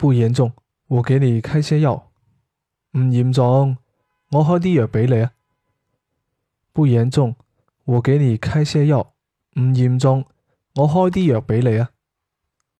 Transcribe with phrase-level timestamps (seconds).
[0.00, 0.50] 不严重
[0.86, 2.10] 我给你开些药。
[2.96, 3.76] 唔严重
[4.30, 5.32] 我开啲药俾你啊。
[6.72, 7.36] 不严重
[7.84, 9.12] 我给你开些药。
[9.60, 10.24] 唔严重
[10.76, 11.90] 我开啲药俾你啊。